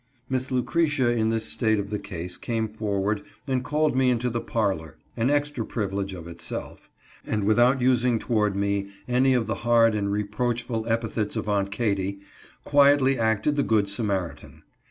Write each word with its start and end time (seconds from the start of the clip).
"Miss 0.31 0.49
Lucretia 0.49 1.15
in 1.15 1.29
this 1.29 1.45
state 1.45 1.77
of 1.77 1.91
the 1.91 1.99
case 1.99 2.35
came 2.35 2.67
forward, 2.67 3.21
and 3.45 3.63
called 3.63 3.95
me 3.95 4.09
into 4.09 4.31
the 4.31 4.41
parlor 4.41 4.97
(an 5.15 5.29
extra 5.29 5.63
privilege 5.63 6.13
of 6.15 6.27
itself), 6.27 6.89
and 7.23 7.43
without 7.43 7.83
using 7.83 8.17
toward 8.17 8.55
me 8.55 8.87
any 9.07 9.35
of 9.35 9.45
the 9.45 9.53
hard 9.61 9.93
and 9.93 10.11
reproachful 10.11 10.87
epithets 10.87 11.35
of 11.35 11.47
Aunt 11.47 11.69
Katy, 11.69 12.19
quietly 12.63 13.19
acted 13.19 13.57
the 13.57 13.61
good 13.61 13.87
Samaritan. 13.87 14.63